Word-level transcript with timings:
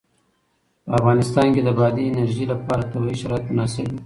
په 0.85 0.91
افغانستان 0.99 1.47
کې 1.53 1.61
د 1.63 1.69
بادي 1.79 2.03
انرژي 2.07 2.45
لپاره 2.53 2.89
طبیعي 2.91 3.15
شرایط 3.21 3.45
مناسب 3.51 3.85
دي. 3.91 3.97